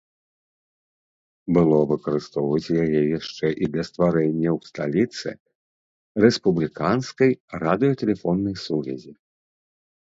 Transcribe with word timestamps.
Было 1.57 1.77
выкарыстоўваць 1.91 2.73
яе 2.85 3.01
яшчэ 3.19 3.47
і 3.65 3.71
для 3.75 3.83
стварэння 3.91 4.49
ў 4.57 4.73
сталіцы 4.73 5.29
рэспубліканскай 6.27 7.31
радыётэлефоннай 7.67 8.55
сувязі. 8.69 9.11